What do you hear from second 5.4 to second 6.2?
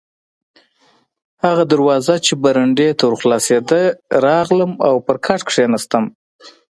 کښېناستم.